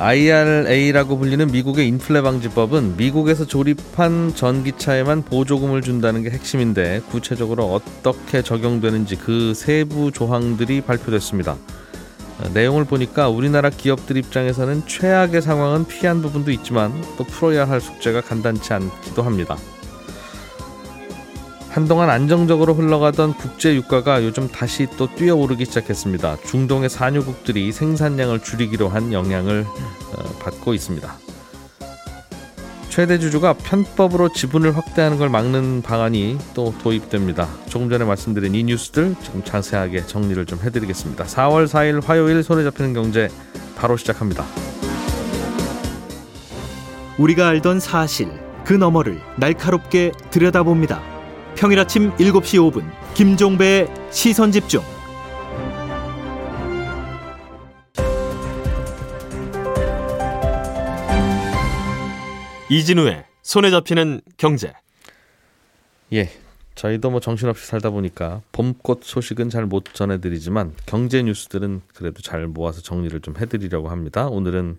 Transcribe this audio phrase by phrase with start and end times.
[0.00, 9.16] IRA라고 불리는 미국의 인플레 방지법은 미국에서 조립한 전기차에만 보조금을 준다는 게 핵심인데 구체적으로 어떻게 적용되는지
[9.16, 11.58] 그 세부 조항들이 발표됐습니다.
[12.54, 18.72] 내용을 보니까 우리나라 기업들 입장에서는 최악의 상황은 피한 부분도 있지만 또 풀어야 할 숙제가 간단치
[18.72, 19.58] 않기도 합니다.
[21.70, 26.38] 한동안 안정적으로 흘러가던 국제 유가가 요즘 다시 또 뛰어오르기 시작했습니다.
[26.44, 31.14] 중동의 산유국들이 생산량을 줄이기로 한 영향을 어, 받고 있습니다.
[32.88, 37.48] 최대 주주가 편법으로 지분을 확대하는 걸 막는 방안이 또 도입됩니다.
[37.68, 41.24] 조금 전에 말씀드린 이 뉴스들 좀 자세하게 정리를 좀 해드리겠습니다.
[41.24, 43.28] 4월 4일 화요일 손에 잡히는 경제
[43.76, 44.44] 바로 시작합니다.
[47.16, 48.28] 우리가 알던 사실
[48.64, 51.19] 그 너머를 날카롭게 들여다봅니다.
[51.60, 54.80] 평일 아침 7시 5분 김종배의 시선 집중.
[62.70, 64.72] 이진우의 손에 잡히는 경제.
[66.14, 66.30] 예.
[66.76, 72.80] 저희도 뭐 정신없이 살다 보니까 봄꽃 소식은 잘 못 전해드리지만 경제 뉴스들은 그래도 잘 모아서
[72.80, 74.28] 정리를 좀 해드리려고 합니다.
[74.28, 74.78] 오늘은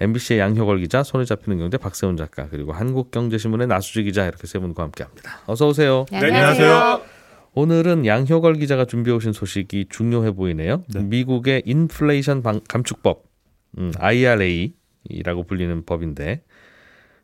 [0.00, 4.82] MBC의 양효걸 기자, 손에 잡히는 경제 박세훈 작가, 그리고 한국경제신문의 나수지 기자 이렇게 세 분과
[4.84, 5.40] 함께합니다.
[5.46, 6.06] 어서 오세요.
[6.10, 7.02] 네, 안녕하세요.
[7.52, 10.84] 오늘은 양효걸 기자가 준비해 오신 소식이 중요해 보이네요.
[10.88, 11.02] 네.
[11.02, 13.24] 미국의 인플레이션 감축법,
[13.78, 16.44] 음, IRA라고 불리는 법인데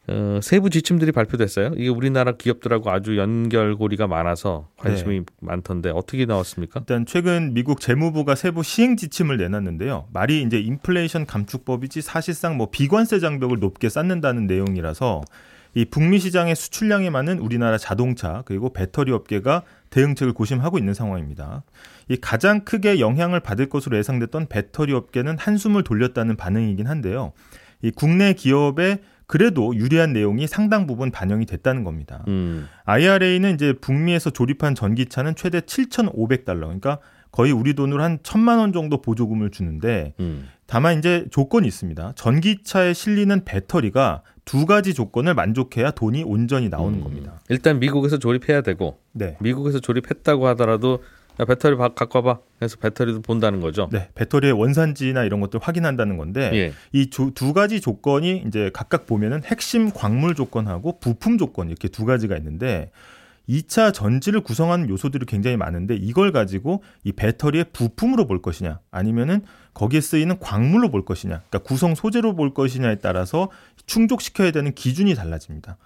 [0.08, 1.72] 어, 세부 지침들이 발표됐어요.
[1.76, 5.24] 이게 우리나라 기업들하고 아주 연결고리가 많아서 관심이 네.
[5.40, 6.80] 많던데 어떻게 나왔습니까?
[6.80, 10.06] 일단 최근 미국 재무부가 세부 시행 지침을 내놨는데요.
[10.12, 15.22] 말이 이제 인플레이션 감축법이지 사실상 뭐 비관세 장벽을 높게 쌓는다는 내용이라서
[15.74, 21.64] 이 북미 시장의 수출량이 많은 우리나라 자동차 그리고 배터리 업계가 대응책을 고심하고 있는 상황입니다.
[22.08, 27.33] 이 가장 크게 영향을 받을 것으로 예상됐던 배터리 업계는 한숨을 돌렸다는 반응이긴 한데요.
[27.83, 32.25] 이 국내 기업의 그래도 유리한 내용이 상당 부분 반영이 됐다는 겁니다.
[32.29, 32.69] 음.
[32.85, 36.98] IRA는 이제 북미에서 조립한 전기차는 최대 7,500달러, 그러니까
[37.33, 40.48] 거의 우리 돈으로 한 천만 원 정도 보조금을 주는데 음.
[40.67, 42.13] 다만 이제 조건이 있습니다.
[42.14, 47.05] 전기차에 실리는 배터리가 두 가지 조건을 만족해야 돈이 온전히 나오는 음.
[47.05, 47.41] 겁니다.
[47.48, 49.37] 일단 미국에서 조립해야 되고 네.
[49.41, 51.03] 미국에서 조립했다고 하더라도
[51.39, 52.41] 야, 배터리 갖고 와봐.
[52.63, 53.89] 해서 배터리도 본다는 거죠.
[53.92, 56.73] 네, 배터리의 원산지나 이런 것들 확인한다는 건데 예.
[56.92, 62.91] 이두 가지 조건이 이제 각각 보면은 핵심 광물 조건하고 부품 조건 이렇게 두 가지가 있는데
[63.48, 69.42] 2차 전지를 구성하는 요소들이 굉장히 많은데 이걸 가지고 이 배터리의 부품으로 볼 것이냐 아니면은
[69.75, 73.51] 거기에 쓰이는 광물로 볼 것이냐 그러니까 구성 소재로 볼 것이냐에 따라서
[73.86, 75.77] 충족시켜야 되는 기준이 달라집니다.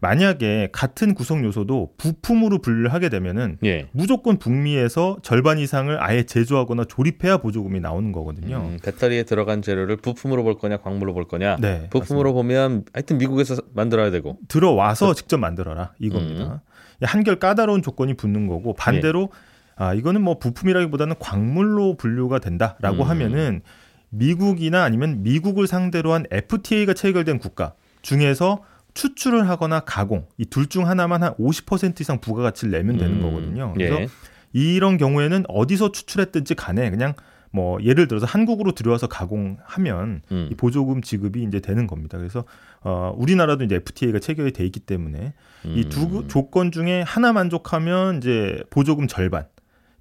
[0.00, 3.88] 만약에 같은 구성 요소도 부품으로 분류를 하게 되면은 예.
[3.92, 8.56] 무조건 북미에서 절반 이상을 아예 제조하거나 조립해야 보조금이 나오는 거거든요.
[8.56, 11.56] 음, 배터리에 들어간 재료를 부품으로 볼 거냐, 광물로 볼 거냐.
[11.60, 12.32] 네, 부품으로 맞습니다.
[12.32, 15.14] 보면 하여튼 미국에서 만들어야 되고 들어와서 그...
[15.14, 16.62] 직접 만들어라 이겁니다.
[16.64, 17.04] 음.
[17.06, 19.50] 한결 까다로운 조건이 붙는 거고 반대로 예.
[19.76, 23.08] 아 이거는 뭐 부품이라기보다는 광물로 분류가 된다라고 음.
[23.08, 23.62] 하면은
[24.10, 28.62] 미국이나 아니면 미국을 상대로 한 FTA가 체결된 국가 중에서
[28.94, 33.72] 추출을 하거나 가공 이 둘 중 하나만 한 50% 이상 부가가치를 내면 되는 음, 거거든요.
[33.74, 34.08] 그래서 예.
[34.52, 37.14] 이런 경우에는 어디서 추출했든지 간에 그냥
[37.52, 40.48] 뭐 예를 들어서 한국으로 들여와서 가공하면 음.
[40.50, 42.16] 이 보조금 지급이 이제 되는 겁니다.
[42.18, 42.44] 그래서
[42.82, 45.32] 어 우리나라도 이제 FTA가 체결이 돼 있기 때문에
[45.66, 45.74] 음.
[45.76, 49.46] 이두 조건 중에 하나 만족하면 이제 보조금 절반,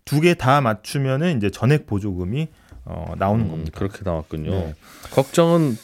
[0.06, 2.48] 두 개 다 맞추면은 이제 전액 보조금이
[2.86, 3.72] 어 나오는 음, 겁니다.
[3.78, 4.52] 그렇게 나왔군요.
[4.52, 4.74] 네.
[5.12, 5.76] 걱정은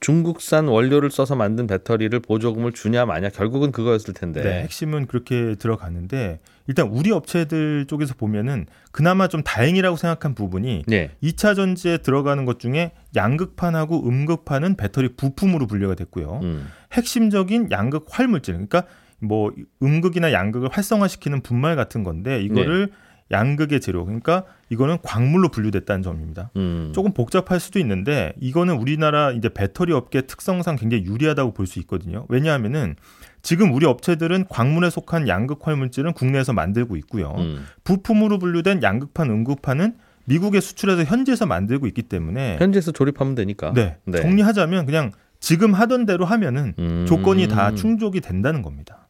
[0.00, 4.42] 중국산 원료를 써서 만든 배터리를 보조금을 주냐 마냐 결국은 그거였을 텐데.
[4.42, 11.10] 네, 핵심은 그렇게 들어가는데 일단 우리 업체들 쪽에서 보면은 그나마 좀 다행이라고 생각한 부분이 네.
[11.22, 16.40] 2차 전지에 들어가는 것 중에 양극판하고 음극판은 배터리 부품으로 분류가 됐고요.
[16.42, 16.68] 음.
[16.92, 18.84] 핵심적인 양극 활물질 그러니까
[19.20, 19.52] 뭐
[19.82, 22.92] 음극이나 양극을 활성화시키는 분말 같은 건데 이거를 네.
[23.30, 26.50] 양극의 재료 그러니까 이거는 광물로 분류됐다는 점입니다.
[26.56, 26.92] 음.
[26.94, 32.24] 조금 복잡할 수도 있는데 이거는 우리나라 이제 배터리 업계 특성상 굉장히 유리하다고 볼 수 있거든요.
[32.28, 32.96] 왜냐하면은
[33.42, 37.34] 지금 우리 업체들은 광물에 속한 양극 활물질은 국내에서 만들고 있고요.
[37.38, 37.66] 음.
[37.84, 43.72] 부품으로 분류된 양극판, 음극판은 미국에 수출해서 현지에서 만들고 있기 때문에 현지에서 조립하면 되니까.
[43.72, 43.96] 네.
[44.04, 44.20] 네.
[44.20, 47.04] 정리하자면 그냥 지금 하던 대로 하면은 음.
[47.06, 49.06] 조건이 다 충족이 된다는 겁니다.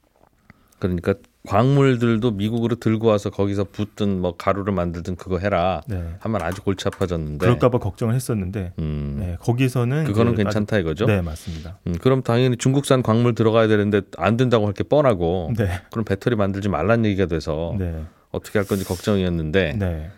[0.78, 1.14] 그러니까
[1.46, 6.14] 광물들도 미국으로 들고 와서 거기서 붓든 뭐 가루를 만들든 그거 해라 네.
[6.20, 7.38] 하면 아주 골치 아파졌는데.
[7.38, 11.04] 그럴까봐 걱정을 했었는데 음, 네, 거기서는 그거는 괜찮다 이거죠.
[11.04, 11.78] 아주- 네 맞습니다.
[11.86, 16.36] 음, 그럼 당연히 중국산 광물 들어가야 되는데 안 된다고 할 게 뻔하고 네, 그럼 배터리
[16.36, 20.10] 만들지 말란 얘기가 돼서 네, 어떻게 할 건지 걱정이었는데 네.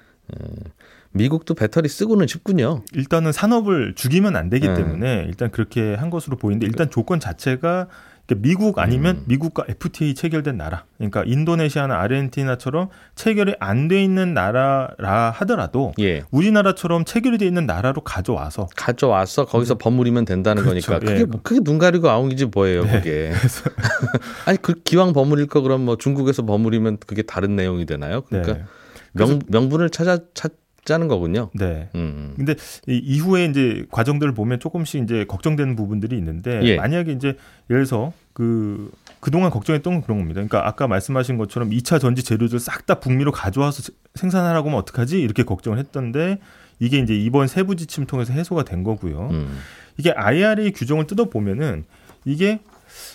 [1.12, 2.82] 미국도 배터리 쓰고는 싶군요.
[2.94, 4.74] 일단은 산업을 죽이면 안 되기 네.
[4.74, 7.88] 때문에 일단 그렇게 한 것으로 보이는데 일단 조건 자체가
[8.30, 9.22] 그러니까 미국 아니면 음.
[9.26, 16.22] 미국과 FTA 체결된 나라, 그러니까 인도네시아나 아르헨티나처럼 체결이 안 돼 있는 나라라 하더라도 예.
[16.30, 20.92] 우리나라처럼 체결이 돼 있는 나라로 가져와서 가져와서 거기서 버무리면 된다는 그렇죠.
[20.92, 21.14] 거니까 예.
[21.14, 22.92] 그게 뭐- 그게 눈 가리고 아웅이지 뭐예요 네.
[22.92, 23.32] 그게
[24.46, 28.64] 아니 그 기왕 버무릴 거 그럼 뭐 중국에서 버무리면 그게 다른 내용이 되나요 그러니까 네.
[29.12, 30.52] 명, 명분을 찾아 찾
[30.84, 31.88] 자는 거군요 네.
[31.94, 32.32] 음.
[32.36, 32.54] 근데
[32.88, 36.76] 이 이후에 이제 과정들을 보면 조금씩 이제 걱정되는 부분들이 있는데 예.
[36.76, 37.28] 만약에 이제
[37.68, 38.90] 예를 들어서 그
[39.20, 40.36] 그동안 걱정했던 건 그런 겁니다.
[40.38, 45.20] 그러니까 아까 말씀하신 것처럼 2차 전지 재료들 싹 다 북미로 가져와서 세- 생산하라고 하면 어떡하지?
[45.20, 46.38] 이렇게 걱정을 했던데
[46.78, 49.28] 이게 이제 이번 세부 지침 통해서 해소가 된 거고요.
[49.30, 49.58] 음.
[49.98, 51.84] 이게 IRA 규정을 뜯어 보면은
[52.24, 52.60] 이게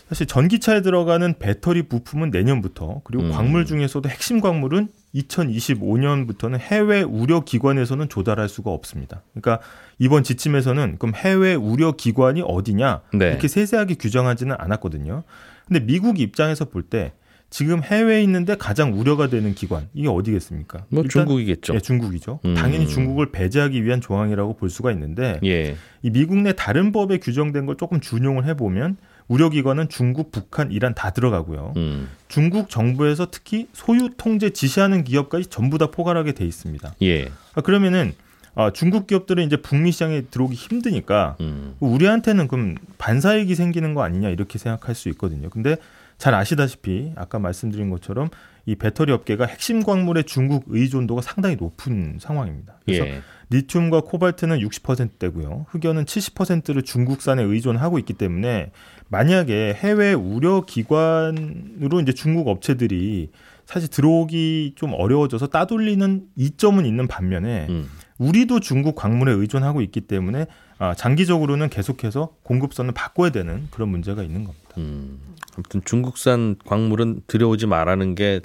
[0.08, 3.32] 사실 전기차에 들어가는 배터리 부품은 내년부터 그리고 음.
[3.32, 9.22] 광물 중에서도 핵심 광물은 2025년부터는 해외 우려 기관에서는 조달할 수가 없습니다.
[9.34, 9.66] 그러니까
[10.00, 13.30] 이번 지침에서는 그럼 해외 우려 기관이 어디냐 네.
[13.30, 15.24] 이렇게 세세하게 규정하지는 않았거든요.
[15.68, 17.14] 근데 미국 입장에서 볼 때
[17.50, 20.86] 지금 해외에 있는데 가장 우려가 되는 기관 이게 어디겠습니까?
[20.90, 22.40] 뭐 일단 중국이겠죠 예, 중국이죠.
[22.44, 22.54] 음.
[22.56, 25.76] 당연히 중국을 배제하기 위한 조항이라고 볼 수가 있는데 예.
[26.02, 31.10] 이 미국 내 다른 법에 규정된 걸 조금 준용을 해보면 우려기관은 중국, 북한, 이란 다
[31.10, 31.74] 들어가고요.
[31.78, 32.10] 음.
[32.28, 36.96] 중국 정부에서 특히 소유 통제 지시하는 기업까지 전부 다 포괄하게 돼 있습니다.
[37.02, 37.32] 예.
[37.56, 38.14] 아, 그러면은
[38.54, 41.76] 아, 중국 기업들은 이제 북미 시장에 들어오기 힘드니까 음.
[41.80, 45.50] 우리한테는 그럼 반사이익이 생기는 거 아니냐 이렇게 생각할 수 있거든요.
[45.50, 45.76] 근데
[46.18, 48.30] 잘 아시다시피 아까 말씀드린 것처럼
[48.66, 52.76] 이 배터리 업계가 핵심 광물의 중국 의존도가 상당히 높은 상황입니다.
[52.86, 53.22] 그래서 예.
[53.50, 55.66] 리튬과 코발트는 60%대고요.
[55.70, 58.72] 흑연은 70%를 중국산에 의존하고 있기 때문에
[59.10, 63.30] 만약에 해외 우려 기관으로 이제 중국 업체들이
[63.66, 67.90] 사실 들어오기 좀 어려워져서 따돌리는 이점은 있는 반면에 음.
[68.18, 70.48] 우리도 중국 광물에 의존하고 있기 때문에
[70.78, 74.70] 아, 장기적으로는 계속해서 공급선을 바꿔야 되는 그런 문제가 있는 겁니다.
[74.78, 75.20] 음.
[75.54, 78.42] 아무튼 중국산 광물은 들여오지 말라는 게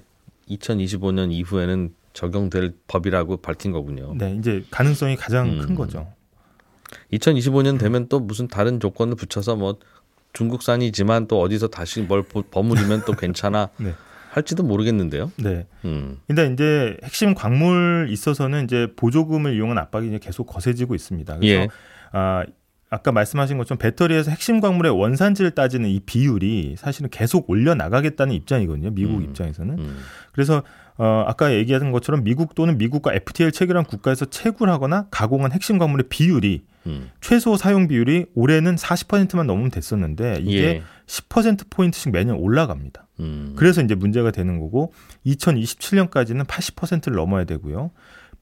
[0.48, 4.14] 2025년 이후에는 적용될 법이라고 밝힌 거군요.
[4.16, 5.58] 네, 이제 가능성이 가장 음.
[5.60, 6.08] 큰 거죠.
[7.12, 9.78] 2025년 되면 또 무슨 다른 조건을 붙여서 뭐
[10.32, 13.94] 중국산이지만 또 어디서 다시 뭘 보- 버무리면 또 괜찮아 네.
[14.30, 15.32] 할지도 모르겠는데요.
[15.38, 15.66] 네.
[15.84, 16.18] 음.
[16.28, 21.38] 근데 이제 핵심 광물 있어서는 이제 보조금을 이용한 압박이 이제 계속 거세지고 있습니다.
[21.38, 21.68] 그래서 예.
[22.12, 22.44] 아
[22.92, 28.90] 아까 말씀하신 것처럼 배터리에서 핵심 광물의 원산지를 따지는 이 비율이 사실은 계속 올려 나가겠다는 입장이거든요.
[28.90, 29.22] 미국 음.
[29.24, 29.78] 입장에서는.
[29.78, 29.98] 음.
[30.32, 30.62] 그래서
[31.02, 36.64] 어 아까 얘기하던 것처럼 미국 또는 미국과 FTA를 체결한 국가에서 채굴하거나 가공한 핵심 광물의 비율이
[36.88, 37.08] 음.
[37.22, 40.82] 최소 사용 비율이 올해는 40%만 넘으면 됐었는데 이게 예.
[41.06, 43.06] 10% 포인트씩 매년 올라갑니다.
[43.20, 43.54] 음.
[43.56, 44.92] 그래서 이제 문제가 되는 거고
[45.24, 47.92] 2027년까지는 80%를 넘어야 되고요.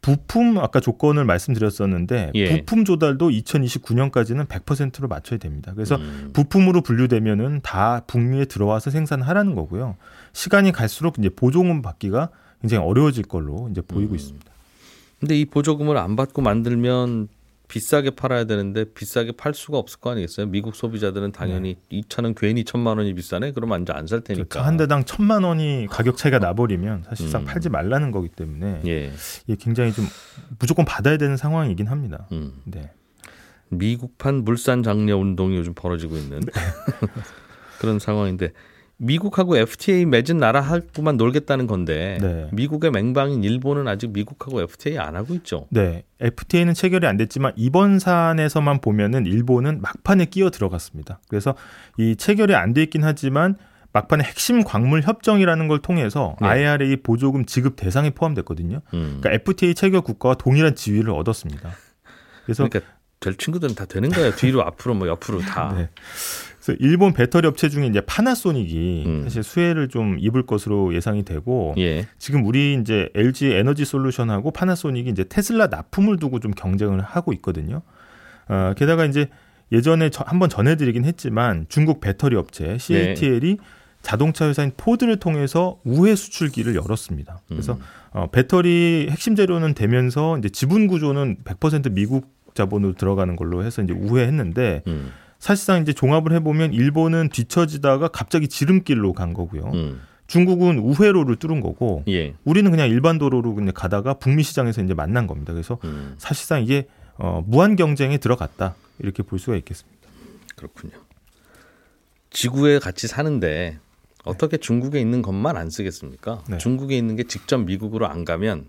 [0.00, 2.48] 부품 아까 조건을 말씀드렸었는데 예.
[2.48, 5.72] 부품 조달도 2029년까지는 100%로 맞춰야 됩니다.
[5.76, 6.30] 그래서 음.
[6.32, 9.94] 부품으로 분류되면은 다 북미에 들어와서 생산하라는 거고요.
[10.32, 14.16] 시간이 갈수록 이제 보조금 받기가 굉장히 어려워질 걸로 이제 보이고 음.
[14.16, 14.46] 있습니다.
[15.20, 17.28] 근데 이 보조금을 안 받고 만들면
[17.68, 20.46] 비싸게 팔아야 되는데 비싸게 팔 수가 없을 거 아니겠어요?
[20.46, 23.52] 미국 소비자들은 당연히 이 차는 괜히 천만 원이 비싸네.
[23.52, 24.48] 그러면 이제 안살 테니까.
[24.48, 24.66] 그렇죠.
[24.66, 27.44] 한 대당 천만 원이 가격 차이가 나버리면 사실상 음.
[27.44, 29.12] 팔지 말라는 거기 때문에 예.
[29.46, 30.06] 이게 굉장히 좀
[30.58, 32.26] 무조건 받아야 되는 상황이긴 합니다.
[32.32, 32.54] 음.
[32.64, 32.90] 네.
[33.68, 36.52] 미국판 물산 장려 운동이 요즘 벌어지고 있는 네.
[37.80, 38.52] 그런 상황인데
[38.98, 42.48] 미국하고 FTA 맺은 나라 하고만 놀겠다는 건데 네.
[42.52, 45.66] 미국의 맹방인 일본은 아직 미국하고 FTA 안 하고 있죠.
[45.70, 51.20] 네, FTA는 체결이 안 됐지만 이번 사안에서만 보면은 일본은 막판에 끼어 들어갔습니다.
[51.28, 51.54] 그래서
[51.96, 53.56] 이 체결이 안 돼 있긴 하지만
[53.92, 56.48] 막판에 핵심 광물 협정이라는 걸 통해서 네.
[56.48, 58.82] IRA 보조금 지급 대상에 포함됐거든요.
[58.94, 59.18] 음.
[59.20, 61.70] 그러니까 FTA 체결 국가와 동일한 지위를 얻었습니다.
[62.44, 64.34] 그래서 그러니까 될 친구들은 다 되는 거예요.
[64.36, 65.72] 뒤로 앞으로 뭐 옆으로 다.
[65.78, 65.88] 네.
[66.68, 69.22] 그래서 일본 배터리 업체 중에 이제 파나소닉이 음.
[69.24, 72.06] 사실 수혜를 좀 입을 것으로 예상이 되고 예.
[72.18, 77.80] 지금 우리 이제 LG 에너지 솔루션하고 파나소닉이 이제 테슬라 납품을 두고 좀 경쟁을 하고 있거든요.
[78.48, 79.28] 어, 게다가 이제
[79.72, 83.56] 예전에 저- 한번 전해드리긴 했지만 중국 배터리 업체 CATL이
[84.02, 87.40] 자동차 회사인 포드를 통해서 우회 수출기를 열었습니다.
[87.48, 87.78] 그래서 음.
[88.12, 93.92] 어, 배터리 핵심 재료는 되면서 이제 지분 구조는 100% 미국 자본으로 들어가는 걸로 해서 이제
[93.92, 95.10] 우회했는데 음.
[95.38, 99.70] 사실상 이제 종합을 해보면 일본은 뒤처지다가 갑자기 지름길로 간 거고요.
[99.72, 100.00] 음.
[100.26, 102.34] 중국은 우회로를 뚫은 거고 예.
[102.44, 105.54] 우리는 그냥 일반 도로로 그냥 가다가 북미 시장에서 이제 만난 겁니다.
[105.54, 109.98] 그래서 음, 사실상 이게 어, 무한 경쟁에 들어갔다 이렇게 볼 수가 있겠습니다.
[110.54, 110.92] 그렇군요.
[112.30, 113.78] 지구에 같이 사는데
[114.24, 116.44] 어떻게 중국에 있는 것만 안 쓰겠습니까?
[116.48, 116.58] 네.
[116.58, 118.68] 중국에 있는 게 직접 미국으로 안 가면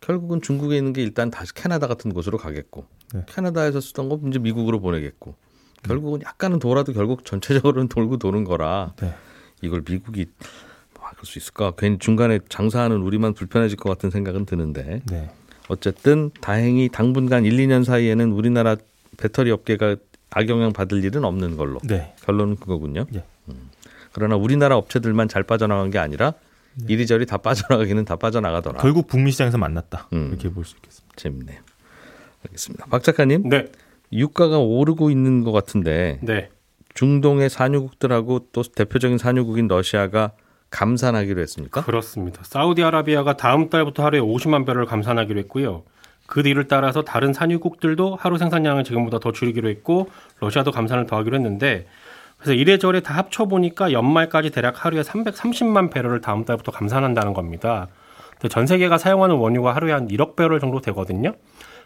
[0.00, 3.24] 결국은 중국에 있는 게 일단 다시 캐나다 같은 곳으로 가겠고 네.
[3.26, 5.34] 캐나다에서 쓰던 거 이제 미국으로 보내겠고
[5.82, 9.14] 결국은 약간은 돌아도 결국 전체적으로는 돌고 도는 거라 네.
[9.62, 10.26] 이걸 미국이
[10.94, 11.72] 뭐 그럴 수 있을까?
[11.76, 15.30] 괜히 중간에 장사하는 우리만 불편해질 것 같은 생각은 드는데 네.
[15.68, 18.76] 어쨌든 다행히 당분간 1, 2년 사이에는 우리나라
[19.16, 19.96] 배터리 업계가
[20.30, 22.14] 악영향 받을 일은 없는 걸로 네.
[22.22, 23.06] 결론은 그거군요.
[23.14, 23.24] 예.
[23.48, 23.70] 음.
[24.12, 26.34] 그러나 우리나라 업체들만 잘 빠져나간 게 아니라
[26.88, 28.80] 이리저리 다 빠져나가기는 다 빠져나가더라.
[28.80, 30.28] 결국 북미 시장에서 만났다 음.
[30.28, 31.14] 이렇게 볼 수 있겠습니다.
[31.16, 31.60] 재밌네요.
[32.46, 32.86] 알겠습니다.
[32.86, 33.66] 박 작가님, 네,
[34.12, 36.50] 유가가 오르고 있는 것 같은데 네.
[36.94, 40.32] 중동의 산유국들하고 또 대표적인 산유국인 러시아가
[40.70, 41.84] 감산하기로 했습니까?
[41.84, 42.42] 그렇습니다.
[42.44, 45.82] 사우디아라비아가 다음 달부터 하루에 50만 배럴 감산하기로 했고요.
[46.26, 51.86] 그 뒤를 따라서 다른 산유국들도 하루 생산량을 지금보다 더 줄이기로 했고 러시아도 감산을 더하기로 했는데
[52.36, 57.88] 그래서 이래저래 다 합쳐 보니까 연말까지 대략 하루에 330만 배럴을 다음 달부터 감산한다는 겁니다.
[58.48, 61.34] 전 세계가 사용하는 원유가 하루에 한 1억 배럴 정도 되거든요.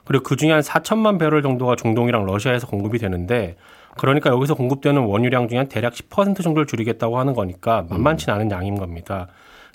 [0.05, 3.57] 그리고 그 중에 한 4천만 배럴 정도가 중동이랑 러시아에서 공급이 되는데
[3.97, 8.79] 그러니까 여기서 공급되는 원유량 중에 한 대략 10% 정도를 줄이겠다고 하는 거니까 만만치 않은 양인
[8.79, 9.29] 겁니다.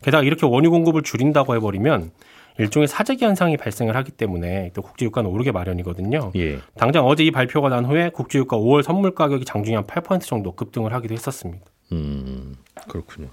[0.04, 2.12] 게다가 이렇게 원유 공급을 줄인다고 해버리면
[2.58, 6.34] 일종의 사재기 현상이 발생을 하기 때문에 또 국제유가는 오르게 마련이거든요.
[6.36, 6.60] 예.
[6.76, 10.94] 당장 어제 이 발표가 난 후에 국제유가 5월 선물 가격이 장중에 한 8% 정도 급등을
[10.94, 11.66] 하기도 했었습니다.
[11.94, 12.58] 음,
[12.90, 13.30] 그렇군요.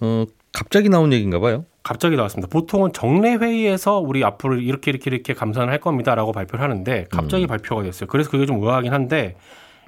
[0.00, 1.66] 어, 갑자기 나온 얘기인가 봐요.
[1.88, 2.50] 갑자기 나왔습니다.
[2.52, 7.82] 보통은 정례 회의에서 우리 앞으로 이렇게 이렇게 이렇게 감산을 할 겁니다라고 발표를 하는데 갑자기 발표가
[7.82, 8.06] 됐어요.
[8.08, 9.36] 그래서 그게 좀 의아하긴 한데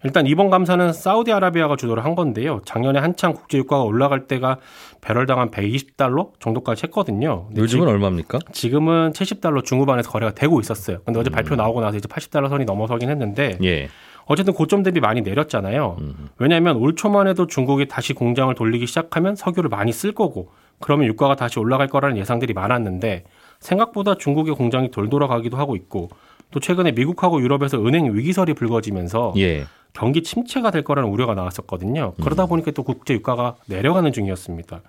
[0.03, 2.63] 일단 이번 감사는 사우디아라비아가 주도를 한 건데요.
[2.65, 4.57] 작년에 한창 국제 유가가 올라갈 때가
[5.03, 7.51] 배럴당 한 120달러 정도까지 했거든요.
[7.55, 8.39] 요즘은 얼마입니까?
[8.51, 11.01] 지금은 70달러 중후반에서 거래가 되고 있었어요.
[11.05, 13.91] 근데 어제 발표 나오고 나서 이제 80달러 선이 넘어서긴 했는데 예.
[14.25, 15.99] 어쨌든 고점 대비 많이 내렸잖아요.
[16.39, 20.49] 왜냐하면 올 초만 해도 중국이 다시 공장을 돌리기 시작하면 석유를 많이 쓸 거고
[20.81, 23.25] 그러면 유가가 다시 올라갈 거라는 예상들이 많았는데
[23.61, 26.09] 생각보다 중국의 공장이 덜 돌아가기도 하고 있고
[26.51, 29.67] 또 최근에 미국하고 유럽에서 은행 위기설이 불거지면서 예.
[29.93, 32.15] 경기 침체가 될 거라는 우려가 나왔었거든요.
[32.23, 34.83] 그러다 보니까 또 국제 유가가 내려가는 중이었습니다.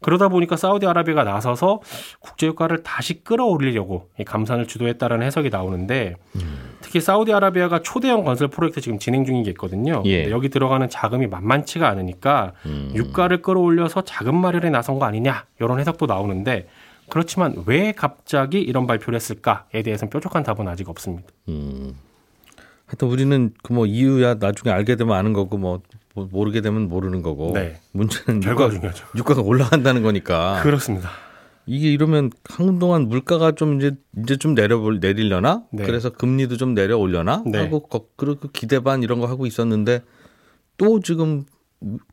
[0.00, 1.80] 그러다 보니까 사우디아라비아가 나서서
[2.20, 6.16] 국제 유가를 다시 끌어올리려고 이 감산을 주도했다라는 해석이 나오는데
[6.84, 10.02] 특히 사우디아라비아가 초대형 건설 프로젝트 지금 진행 중인 게 있거든요.
[10.04, 10.30] 예.
[10.30, 12.52] 여기 들어가는 자금이 만만치가 않으니까
[12.94, 16.68] 유가를 끌어올려서 자금 마련에 나선 거 아니냐 이런 해석도 나오는데
[17.08, 21.26] 그렇지만 왜 갑자기 이런 발표를 했을까에 대해서는 뾰족한 답은 아직 없습니다.
[21.48, 21.94] 음.
[22.86, 25.80] 하여튼 우리는 그 뭐 이유야 나중에 알게 되면 아는 거고 뭐
[26.14, 27.80] 모- 모르게 되면 모르는 거고 네.
[27.92, 29.06] 문제는 결과가 중요하죠.
[29.16, 31.08] 유가가 올라간다는 거니까 그렇습니다.
[31.66, 33.92] 이게 이러면 한동안 물가가 좀 이제
[34.22, 35.84] 이제 좀 내려 내리려나 네.
[35.84, 37.58] 그래서 금리도 좀 내려 올려나 네.
[37.58, 40.00] 하고 거- 그렇게 기대 반 이런 거 하고 있었는데
[40.76, 41.44] 또 지금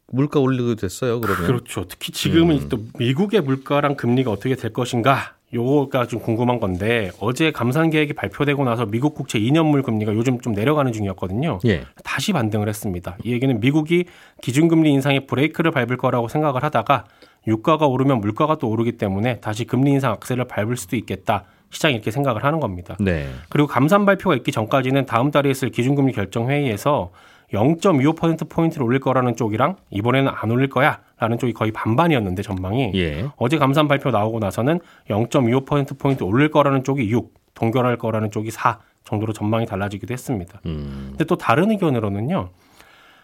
[0.08, 1.86] 물가 올리게 됐어요 그러면 그렇죠.
[1.88, 2.70] 특히 지금은 음.
[2.70, 8.64] 또 미국의 물가랑 금리가 어떻게 될 것인가 요거가 좀 궁금한 건데 어제 감산 계획이 발표되고
[8.64, 11.60] 나서 미국 국채 2년물 금리가 요즘 좀 내려가는 중이었거든요.
[11.66, 13.18] 예 다시 반등을 했습니다.
[13.26, 14.06] 이 얘기는 미국이
[14.42, 17.04] 기준금리 인상에 브레이크를 밟을 거라고 생각을 하다가
[17.48, 21.46] 유가가 오르면 물가가 또 오르기 때문에 다시 금리 인상 악셀을 밟을 수도 있겠다.
[21.72, 22.98] 시장이 이렇게 생각을 하는 겁니다.
[23.00, 23.30] 네.
[23.50, 27.12] 그리고 감산 발표가 있기 전까지는 다음 달에 있을 기준금리 결정 회의에서
[27.54, 33.26] 0.25% 포인트를 올릴 거라는 쪽이랑 이번에는 안 올릴 거야 라는 쪽이 거의 반반이었는데 전망이 예.
[33.36, 34.80] 어제 감산 발표 나오고 나서는
[35.10, 40.62] 0.25% 포인트 올릴 거라는 쪽이 6, 동결할 거라는 쪽이 4 정도로 전망이 달라지기도 했습니다.
[40.66, 41.08] 음.
[41.10, 42.50] 근데 또 다른 의견으로는요.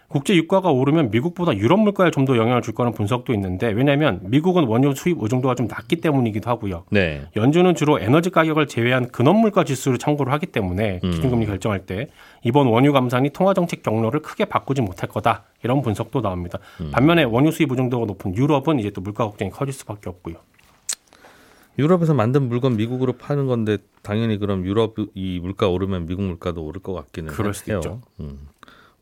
[0.08, 4.66] 국제 유가가 오르면 미국보다 유럽 물가에 좀 더 영향을 줄 거라는 분석도 있는데 왜냐하면 미국은
[4.66, 6.84] 원유 수입 의존도가 좀 낮기 때문이기도 하고요.
[6.90, 7.24] 네.
[7.36, 11.12] 연준은 주로 에너지 가격을 제외한 근원 물가 지수를 참고를 하기 때문에 음.
[11.12, 12.10] 기준금리 결정할 때
[12.44, 16.60] 이번 원유 감산이 통화 정책 경로를 크게 바꾸지 못할 거다 이런 분석도 나옵니다.
[16.82, 16.92] 음.
[16.92, 20.36] 반면에 원유 수입 의존도가 높은 유럽은 이제 또 물가 걱정이 커질 수밖에 없고요.
[21.80, 26.82] 유럽에서 만든 물건 미국으로 파는 건데 당연히 그럼 유럽 이 물가 오르면 미국 물가도 오를
[26.82, 27.80] 것 같기는 그럴 수도 해요.
[27.80, 28.02] 있죠.
[28.20, 28.48] 음.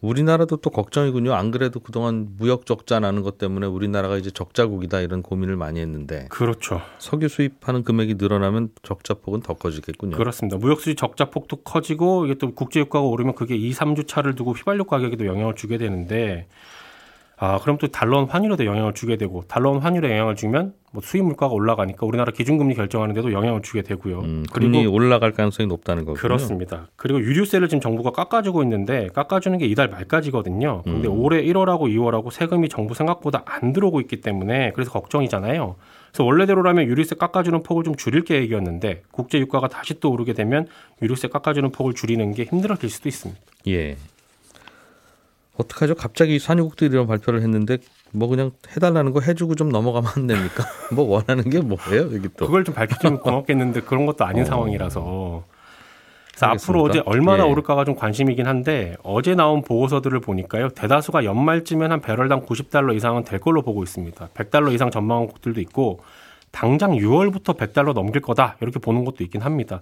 [0.02, 1.34] 우리나라도 또 걱정이군요.
[1.34, 6.28] 안 그래도 그동안 무역 적자 나는 것 때문에 우리나라가 이제 적자국이다 이런 고민을 많이 했는데
[6.30, 6.82] 그렇죠.
[7.00, 10.18] 석유 수입하는 금액이 늘어나면 적자폭은 더 커지겠군요.
[10.18, 10.58] 그렇습니다.
[10.58, 14.52] 무역 수지 적자 폭도 커지고 이게 또 국제 유가가 오르면 그게 2, 3주 차를 두고
[14.52, 16.48] 휘발유 가격에도 영향을 주게 되는데
[17.38, 21.54] 아, 그럼 또 달러원 환율에도 영향을 주게 되고 달러원 환율에 영향을 주면 뭐 수입 물가가
[21.54, 24.20] 올라가니까 우리나라 기준금리 결정하는데도 영향을 주게 되고요.
[24.22, 26.22] 음, 금리 올라갈 가능성이 높다는 거군요.
[26.22, 26.88] 그렇습니다.
[26.96, 30.84] 그리고 유류세를 지금 정부가 깎아주고 있는데 깎아주는 게 이달 말까지거든요.
[30.84, 31.20] 근데 음.
[31.20, 35.76] 올해 1월하고 2월하고 세금이 정부 생각보다 안 들어오고 있기 때문에 그래서 걱정이잖아요.
[36.12, 40.68] 그래서 원래대로라면 유류세 깎아주는 폭을 좀 줄일 계획이었는데 국제 유가가 다시 또 오르게 되면
[41.02, 43.42] 유류세 깎아주는 폭을 줄이는 게 힘들어질 수도 있습니다.
[43.68, 43.98] 예.
[45.58, 45.96] 어떡하죠?
[45.96, 47.78] 갑자기 산유국들이 이런 발표를 했는데
[48.12, 50.66] 뭐 그냥 해달라는 거 해주고 좀 넘어가면 안 됩니까?
[50.92, 52.14] 뭐 원하는 게 뭐예요?
[52.14, 52.46] 여기 또.
[52.46, 54.46] 그걸 좀 밝혀주면 고맙겠는데 그런 것도 아닌 어.
[54.46, 55.02] 상황이라서.
[55.02, 55.56] 그래서.
[56.46, 57.50] 앞으로 어제 얼마나 예.
[57.50, 63.40] 오를까가 좀 관심이긴 한데 어제 나온 보고서들을 보니까요 대다수가 연말쯤엔 한 배럴당 90달러 이상은 될
[63.40, 64.30] 걸로 보고 있습니다.
[64.34, 66.02] 100달러 이상 전망한 곳들도 있고
[66.52, 69.80] 당장 6월부터 100달러 넘길 거다 이렇게 보는 것도 있긴 합니다.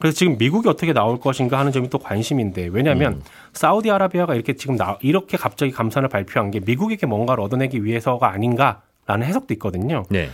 [0.00, 3.22] 그래서 지금 미국이 어떻게 나올 것인가 하는 점이 또 관심인데 왜냐하면 음.
[3.52, 9.52] 사우디아라비아가 이렇게 지금 나, 이렇게 갑자기 감산을 발표한 게 미국에게 뭔가를 얻어내기 위해서가 아닌가라는 해석도
[9.54, 10.04] 있거든요.
[10.08, 10.30] 네.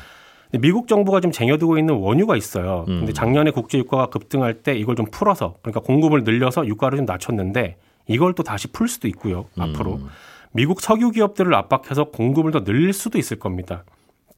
[0.52, 2.84] 미국 정부가 좀 쟁여두고 있는 원유가 있어요.
[2.88, 3.00] 음.
[3.00, 7.76] 근데 작년에 국제 유가가 급등할 때 이걸 좀 풀어서 그러니까 공급을 늘려서 유가를 좀 낮췄는데
[8.06, 9.46] 이걸 또 다시 풀 수도 있고요.
[9.58, 10.08] 앞으로 음.
[10.52, 13.82] 미국 석유 기업들을 압박해서 공급을 더 늘릴 수도 있을 겁니다.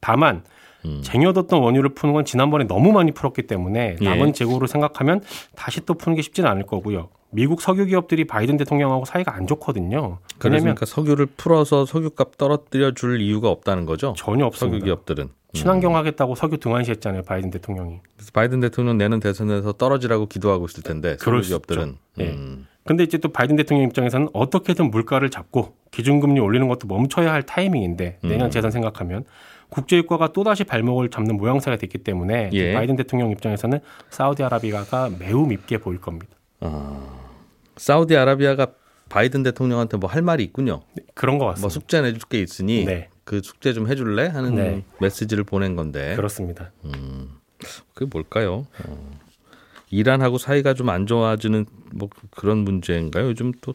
[0.00, 0.42] 다만
[0.88, 1.00] 음.
[1.02, 4.04] 쟁여뒀던 원유를 푸는 건 지난번에 너무 많이 풀었기 때문에 예.
[4.04, 5.21] 남은 재고를 생각하면
[5.54, 7.09] 다시 또 푸는 게 쉽지는 않을 거고요.
[7.30, 10.18] 미국 석유 기업들이 바이든 대통령하고 사이가 안 좋거든요.
[10.42, 14.14] 왜냐면 그러니까 석유를 풀어서 석유값 떨어뜨려 줄 이유가 없다는 거죠.
[14.16, 14.85] 전혀 석유 없습니다.
[14.85, 15.28] 기업들은.
[15.52, 17.23] 친환경 하겠다고 석유 등한시했잖아요.
[17.23, 18.00] 바이든 대통령이.
[18.16, 21.97] 그래서 바이든 대통령 내년 대선에서 떨어지라고 기도하고 있을 텐데 석유 수 기업들은.
[22.21, 22.25] 예.
[22.28, 22.66] 음.
[22.85, 28.18] 근데 이제 또 바이든 대통령 입장에서는 어떻게든 물가를 잡고 기준금리 올리는 것도 멈춰야 할 타이밍인데
[28.23, 28.50] 내년 음.
[28.50, 29.25] 재선 생각하면
[29.71, 32.73] 국제유가가 또다시 발목을 잡는 모양새가 됐기 때문에 예.
[32.75, 36.35] 바이든 대통령 입장에서는 사우디아라비아가 매우 밉게 보일 겁니다.
[37.77, 38.69] 사우디아라비아가
[39.09, 40.83] 바이든 대통령한테 뭐 할 말이 있군요.
[40.95, 41.73] 네, 그런 것뭐 같습니다.
[41.73, 44.85] 숙제 내줄 게 있으니 네, 그 숙제 좀 해줄래 하는 네.
[45.01, 46.73] 메시지를 보낸 건데 그렇습니다.
[47.95, 48.67] 그게 뭘까요?
[48.87, 49.19] 어.
[49.91, 53.29] 이란하고 사이가 좀 안 좋아지는 뭐 그런 문제인가요?
[53.29, 53.75] 요즘 또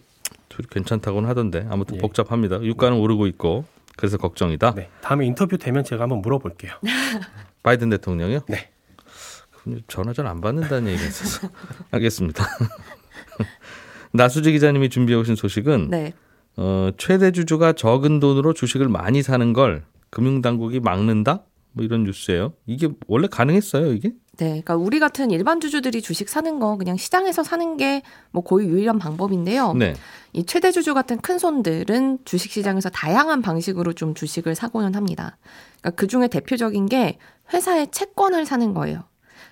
[0.70, 2.00] 괜찮다고는 하던데 아무튼 예.
[2.00, 2.62] 복잡합니다.
[2.62, 4.74] 유가는 오르고 있고 그래서 걱정이다.
[4.76, 6.74] 네, 다음에 인터뷰 되면 제가 한번 물어볼게요.
[7.64, 8.42] 바이든 대통령이요?
[8.50, 8.70] 네.
[9.88, 11.48] 전화 잘 안 받는다는 얘기가 있어서
[11.92, 12.46] 알겠습니다.
[14.12, 16.14] 나수지 기자님이 준비해 오신 소식은 네.
[16.58, 21.44] 어, 최대 주주가 적은 돈으로 주식을 많이 사는 걸 금융당국이 막는다?
[21.72, 22.54] 뭐 이런 뉴스예요.
[22.68, 24.12] 이게 원래 가능했어요, 이게?
[24.38, 24.46] 네.
[24.48, 28.02] 그러니까 우리 같은 일반 주주들이 주식 사는 거 그냥 시장에서 사는 게
[28.34, 29.74] 뭐 거의 유일한 방법인데요.
[29.74, 29.94] 네.
[30.34, 35.38] 이 최대 주주 같은 큰 손들은 주식 시장에서 다양한 방식으로 좀 주식을 사고는 합니다.
[35.80, 37.20] 그러니까 그 중에 대표적인 게
[37.54, 39.04] 회사의 채권을 사는 거예요.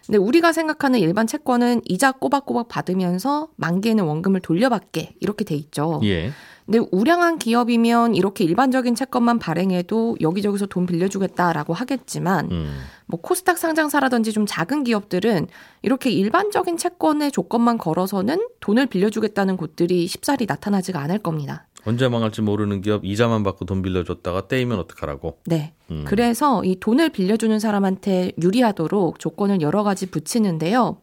[0.06, 6.02] 근데 우리가 생각하는 일반 채권은 이자 꼬박꼬박 받으면서 만기에는 원금을 돌려받게 이렇게 돼 있죠.
[6.04, 6.32] 예.
[6.66, 12.80] 근데 우량한 기업이면 이렇게 일반적인 채권만 발행해도 여기저기서 돈 빌려주겠다라고 하겠지만 음.
[13.08, 15.48] 뭐 코스닥 상장사라든지 좀 작은 기업들은
[15.82, 21.68] 이렇게 일반적인 채권의 조건만 걸어서는 돈을 빌려주겠다는 곳들이 쉽사리 나타나지가 않을 겁니다.
[21.86, 25.40] 언제 망할지 모르는 기업 이자만 받고 돈 빌려줬다가 떼이면 어떡하라고.
[25.46, 25.74] 네.
[25.90, 26.04] 음.
[26.08, 30.98] 그래서 이 돈을 빌려주는 사람한테 유리하도록 조건을 여러 가지 붙이는데요.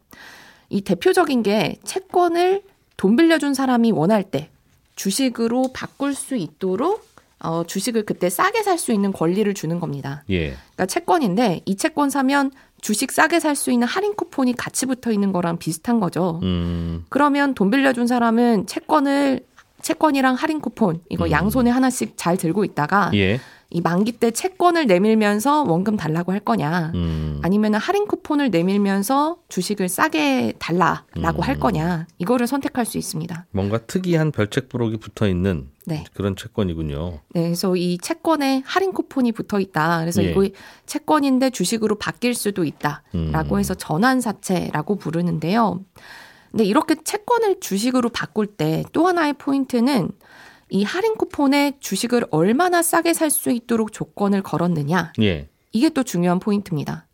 [0.69, 2.61] 이 대표적인 게 채권을
[2.97, 4.49] 돈 빌려준 사람이 원할 때
[4.95, 7.07] 주식으로 바꿀 수 있도록
[7.41, 10.23] 어, 주식을 그때 싸게 살 수 있는 권리를 주는 겁니다.
[10.29, 10.49] 예.
[10.49, 15.31] 그러니까 채권인데 이 채권 사면 주식 싸게 살 수 있는 할인 쿠폰이 같이 붙어 있는
[15.31, 16.39] 거랑 비슷한 거죠.
[16.43, 17.05] 음.
[17.09, 19.45] 그러면 돈 빌려준 사람은 채권을
[19.81, 21.31] 채권이랑 할인 쿠폰 이거 음.
[21.31, 23.39] 양손에 하나씩 잘 들고 있다가 예.
[23.71, 27.39] 이 만기 때 채권을 내밀면서 원금 달라고 할 거냐 음.
[27.43, 31.41] 아니면 할인 쿠폰을 내밀면서 주식을 싸게 달라라고 음.
[31.41, 33.45] 할 거냐 이거를 선택할 수 있습니다.
[33.51, 36.03] 뭔가 특이한 별책 부록이 붙어 있는 네.
[36.13, 37.19] 그런 채권이군요.
[37.33, 39.99] 네, 그래서 이 채권에 할인 쿠폰이 붙어 있다.
[39.99, 40.31] 그래서 예.
[40.31, 40.47] 이거
[40.87, 43.59] 채권인데 주식으로 바뀔 수도 있다라고 음.
[43.59, 45.81] 해서 전환사채라고 부르는데요.
[46.51, 50.11] 근데 이렇게 채권을 주식으로 바꿀 때 또 하나의 포인트는
[50.69, 55.13] 이 할인 쿠폰에 주식을 얼마나 싸게 살 수 있도록 조건을 걸었느냐.
[55.21, 55.49] 예.
[55.71, 57.07] 이게 또 중요한 포인트입니다.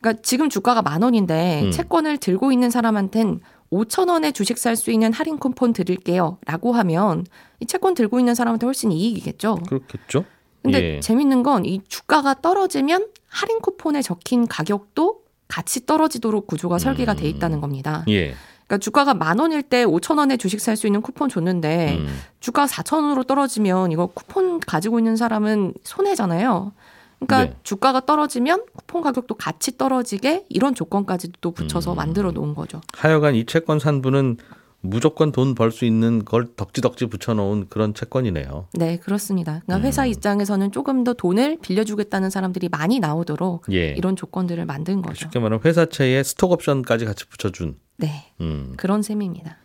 [0.00, 1.70] 그러니까 지금 주가가 만 원인데 음.
[1.70, 3.40] 채권을 들고 있는 사람한텐
[3.72, 6.38] 5천 원에 주식 살 수 있는 할인 쿠폰 드릴게요.
[6.46, 7.24] 라고 하면
[7.60, 9.56] 이 채권 들고 있는 사람한테 훨씬 이익이겠죠.
[9.68, 10.24] 그렇겠죠?
[10.62, 11.00] 근데 예.
[11.00, 17.60] 재밌는 건 이 주가가 떨어지면 할인 쿠폰에 적힌 가격도 같이 떨어지도록 구조가 설계가 돼 있다는
[17.60, 18.04] 겁니다.
[18.08, 18.34] 예.
[18.70, 22.06] 그러니까 주가가 만 원일 때 5천 원에 주식 살 수 있는 쿠폰 줬는데 음.
[22.38, 26.72] 주가 4천 원으로 떨어지면 이거 쿠폰 가지고 있는 사람은 손해잖아요.
[27.18, 27.56] 그러니까 네.
[27.64, 31.96] 주가가 떨어지면 쿠폰 가격도 같이 떨어지게 이런 조건까지도 또 붙여서 음.
[31.96, 32.80] 만들어 놓은 거죠.
[32.96, 34.36] 하여간 이 채권 산 분은
[34.82, 38.68] 무조건 돈 벌 수 있는 걸 덕지덕지 붙여놓은 그런 채권이네요.
[38.74, 39.60] 네, 그렇습니다.
[39.66, 40.08] 그러니까 회사 음.
[40.08, 43.88] 입장에서는 조금 더 돈을 빌려주겠다는 사람들이 많이 나오도록 예.
[43.98, 45.16] 이런 조건들을 만든 거죠.
[45.16, 47.76] 쉽게 말하면 회사채에 스톡 옵션까지 같이 붙여준.
[48.00, 48.74] 네, 음.
[48.76, 49.56] 그런 셈입니다.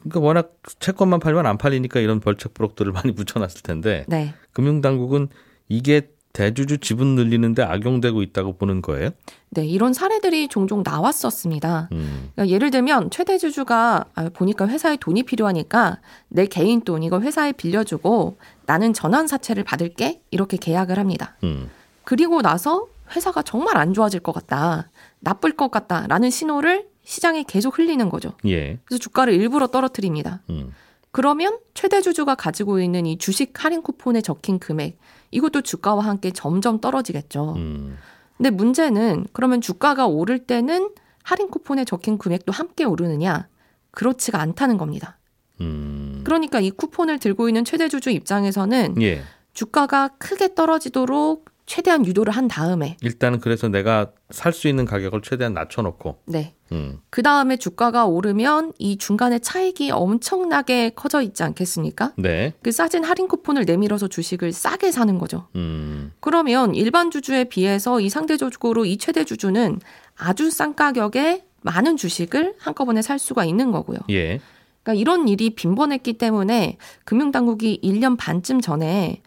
[0.00, 4.34] 그러니까 워낙 채권만 팔면 안 팔리니까 이런 벌책 부록들을 많이 붙여놨을 텐데 네.
[4.52, 5.28] 금융당국은
[5.68, 9.10] 이게 대주주 지분 늘리는데 악용되고 있다고 보는 거예요?
[9.50, 11.88] 네, 이런 사례들이 종종 나왔었습니다.
[11.92, 12.30] 음.
[12.34, 17.52] 그러니까 예를 들면 최대 주주가 아, 보니까 회사에 돈이 필요하니까 내 개인 돈 이거 회사에
[17.52, 21.36] 빌려주고 나는 전환 사채를 받을게 이렇게 계약을 합니다.
[21.44, 21.70] 음.
[22.02, 28.08] 그리고 나서 회사가 정말 안 좋아질 것 같다, 나쁠 것 같다라는 신호를 시장에 계속 흘리는
[28.08, 28.32] 거죠.
[28.46, 28.78] 예.
[28.84, 30.42] 그래서 주가를 일부러 떨어뜨립니다.
[30.50, 30.72] 음.
[31.10, 34.98] 그러면 최대 주주가 가지고 있는 이 주식 할인 쿠폰에 적힌 금액
[35.30, 37.54] 이것도 주가와 함께 점점 떨어지겠죠.
[37.56, 37.96] 음.
[38.36, 40.90] 근데 문제는 그러면 주가가 오를 때는
[41.22, 43.48] 할인 쿠폰에 적힌 금액도 함께 오르느냐?
[43.92, 45.18] 그렇지가 않다는 겁니다.
[45.60, 46.22] 음.
[46.24, 49.22] 그러니까 이 쿠폰을 들고 있는 최대 주주 입장에서는 예.
[49.52, 55.54] 주가가 크게 떨어지도록 최대한 유도를 한 다음에 일단은 그래서 내가 살 수 있는 가격을 최대한
[55.54, 56.20] 낮춰놓고.
[56.26, 56.54] 네.
[56.72, 57.00] 음.
[57.10, 62.12] 그 다음에 주가가 오르면 이 중간에 차익이 엄청나게 커져 있지 않겠습니까?
[62.16, 62.52] 네.
[62.62, 65.48] 그 싸진 할인 쿠폰을 내밀어서 주식을 싸게 사는 거죠.
[65.56, 66.12] 음.
[66.20, 69.80] 그러면 일반 주주에 비해서 이 상대적으로 이 최대 주주는
[70.16, 73.98] 아주 싼 가격에 많은 주식을 한꺼번에 살 수가 있는 거고요.
[74.10, 74.40] 예.
[74.82, 79.22] 그러니까 이런 일이 빈번했기 때문에 금융당국이 1년 반쯤 전에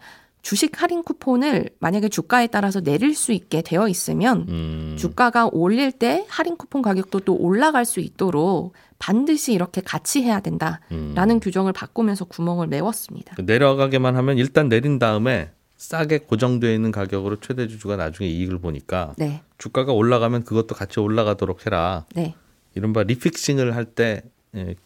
[0.48, 4.96] 주식 할인 쿠폰을 만약에 주가에 따라서 내릴 수 있게 되어 있으면 음.
[4.98, 11.36] 주가가 올릴 때 할인 쿠폰 가격도 또 올라갈 수 있도록 반드시 이렇게 같이 해야 된다라는
[11.36, 11.40] 음.
[11.40, 13.36] 규정을 바꾸면서 구멍을 메웠습니다.
[13.42, 19.42] 내려가게만 하면 일단 내린 다음에 싸게 고정되어 있는 가격으로 최대 주주가 나중에 이익을 보니까 네,
[19.58, 22.06] 주가가 올라가면 그것도 같이 올라가도록 해라.
[22.14, 22.34] 네,
[22.74, 24.22] 이른바 리픽싱을 할때
[24.56, 24.76] 예,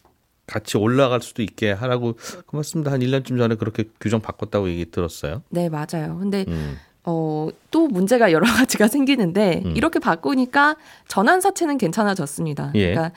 [0.45, 2.91] 같이 올라갈 수도 있게 하라고 고맙습니다.
[2.91, 5.41] 한 1년쯤 전에 그렇게 규정 바꿨다고 얘기 들었어요.
[5.49, 6.17] 네 맞아요.
[6.19, 6.77] 근데 음.
[7.05, 9.75] 어, 또 문제가 여러 가지가 생기는데 음.
[9.75, 10.75] 이렇게 바꾸니까
[11.07, 12.71] 전환 사채는 괜찮아졌습니다.
[12.75, 12.93] 예.
[12.93, 13.15] 그러니까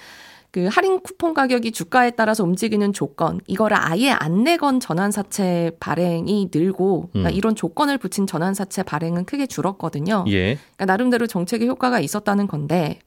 [0.53, 6.49] 그 할인 쿠폰 가격이 주가에 따라서 움직이는 조건 이거를 아예 안 내건 전환 사채 발행이
[6.53, 7.35] 늘고 그러니까 음.
[7.37, 10.25] 이런 조건을 붙인 전환 사채 발행은 크게 줄었거든요.
[10.29, 10.55] 예.
[10.55, 13.01] 그러니까 나름대로 정책의 효과가 있었다는 건데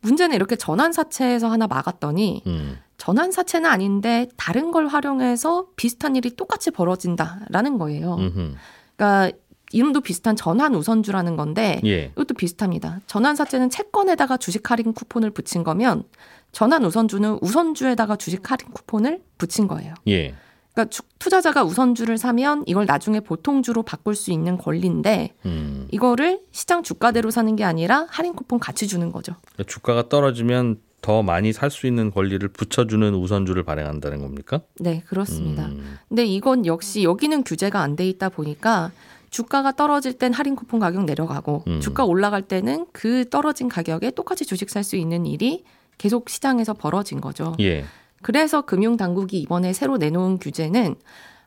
[0.00, 2.78] 문제는 이렇게 전환 사채에서 하나 막았더니 음.
[2.98, 8.16] 전환 사채는 아닌데 다른 걸 활용해서 비슷한 일이 똑같이 벌어진다라는 거예요.
[8.16, 8.54] 음흠.
[8.96, 9.36] 그러니까
[9.70, 12.06] 이름도 비슷한 전환 우선주라는 건데 예.
[12.06, 13.00] 이것도 비슷합니다.
[13.06, 16.04] 전환 사채는 채권에다가 주식 할인 쿠폰을 붙인 거면
[16.52, 19.94] 전환 우선주는 우선주에다가 주식 할인 쿠폰을 붙인 거예요.
[20.08, 20.34] 예.
[20.72, 25.86] 그러니까 주- 투자자가 우선주를 사면 이걸 나중에 보통주로 바꿀 수 있는 권리인데 음.
[25.92, 29.34] 이거를 시장 주가대로 사는 게 아니라 할인 쿠폰 같이 주는 거죠.
[29.52, 34.60] 그러니까 주가가 떨어지면 더 많이 살 수 있는 권리를 붙여주는 우선주를 발행한다는 겁니까?
[34.80, 35.66] 네, 그렇습니다.
[35.66, 35.98] 음.
[36.08, 38.90] 근데 이건 역시 여기는 규제가 안 돼 있다 보니까
[39.30, 41.80] 주가가 떨어질 땐 할인 쿠폰 가격 내려가고 음.
[41.80, 45.64] 주가 올라갈 때는 그 떨어진 가격에 똑같이 주식 살 수 있는 일이
[45.98, 47.54] 계속 시장에서 벌어진 거죠.
[47.60, 47.84] 예.
[48.22, 50.96] 그래서 금융 당국이 이번에 새로 내놓은 규제는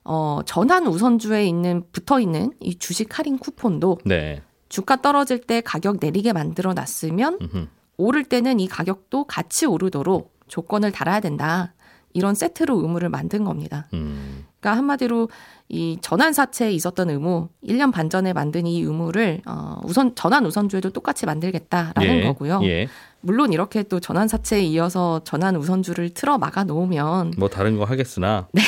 [0.03, 4.41] 어, 전환 우선주에 있는 붙어 있는 이 주식 할인 쿠폰도 네.
[4.69, 7.67] 주가 떨어질 때 가격 내리게 만들어 놨으면 음흠.
[8.01, 11.73] 오를 때는 이 가격도 같이 오르도록 조건을 달아야 된다.
[12.13, 13.87] 이런 세트로 의무를 만든 겁니다.
[13.93, 14.45] 음.
[14.59, 15.29] 그러니까 한마디로
[15.69, 20.89] 이 전환 사채에 있었던 의무, 1년 반 전에 만든 이 의무를 어, 우선 전환 우선주에도
[20.89, 22.23] 똑같이 만들겠다라는 예.
[22.23, 22.59] 거고요.
[22.63, 22.87] 예.
[23.21, 28.47] 물론 이렇게 또 전환 사채에 이어서 전환 우선주를 틀어 막아 놓으면 뭐 다른 거 하겠으나.
[28.53, 28.61] 네,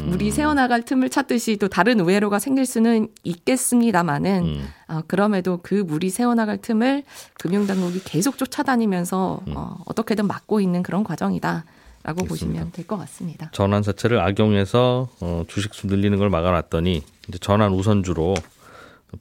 [0.00, 0.10] 음.
[0.10, 4.68] 물이 새어나갈 틈을 찾듯이 또 다른 우회로가 생길 수는 있겠습니다만은 음.
[4.88, 9.54] 어, 그럼에도 그 물이 새어나갈 틈을 금융당국이 계속 쫓아다니면서 음.
[9.56, 11.64] 어, 어떻게든 막고 있는 그런 과정이다
[12.04, 12.28] 라고 알겠습니다.
[12.28, 13.50] 보시면 될 것 같습니다.
[13.52, 18.34] 전환 자체를 악용해서 어, 주식 수 늘리는 걸 막아놨더니 이제 전환 우선주로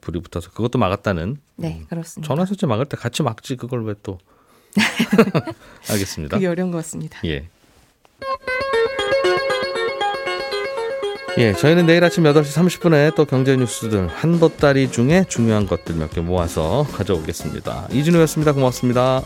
[0.01, 1.37] 불이 붙어서 그것도 막았다는.
[1.57, 2.27] 네, 그렇습니다.
[2.27, 4.17] 전환 자체 막을 때 같이 막지 그걸 왜 또?
[5.89, 6.37] 알겠습니다.
[6.37, 7.19] 그게 어려운 것 같습니다.
[7.25, 7.45] 예.
[11.37, 16.09] 예, 저희는 내일 아침 8시 30분에 또 경제 뉴스들 한 보따리 중에 중요한 것들 몇
[16.11, 17.87] 개 모아서 가져오겠습니다.
[17.91, 18.51] 이진우였습니다.
[18.51, 19.21] 고맙습니다.